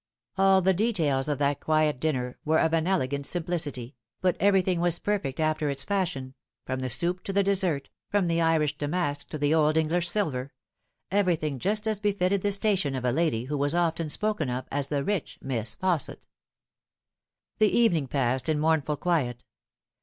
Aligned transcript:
All 0.35 0.63
the 0.63 0.73
details 0.73 1.29
of 1.29 1.37
that 1.37 1.59
quiet 1.59 1.99
dinner 1.99 2.39
were 2.43 2.57
of 2.59 2.73
an 2.73 2.87
elegant 2.87 3.27
simplicity, 3.27 3.93
but 4.19 4.35
everything 4.39 4.79
was 4.79 4.97
perfect 4.97 5.39
after 5.39 5.69
its 5.69 5.83
fashion, 5.83 6.33
from 6.65 6.79
the 6.79 6.89
soup 6.89 7.23
to 7.25 7.31
No 7.31 7.41
lAght. 7.41 7.45
171 7.45 7.45
the 7.45 7.77
dessert, 7.77 7.89
from 8.09 8.27
the 8.27 8.41
Irish 8.41 8.77
damask 8.79 9.29
to 9.29 9.37
the 9.37 9.53
old 9.53 9.77
English 9.77 10.09
silver 10.09 10.51
everything 11.11 11.61
such 11.61 11.85
as 11.85 11.99
befitted 11.99 12.41
the 12.41 12.51
station 12.51 12.95
of 12.95 13.05
a 13.05 13.11
lady 13.11 13.43
who 13.43 13.59
was 13.59 13.75
often 13.75 14.09
spoken 14.09 14.49
of 14.49 14.65
as 14.71 14.87
the 14.87 15.03
rich 15.03 15.37
Miss 15.39 15.75
Fausset. 15.75 16.23
The 17.59 17.69
evening 17.69 18.07
passed 18.07 18.49
in 18.49 18.57
mournful 18.59 18.97
quiet. 18.97 19.43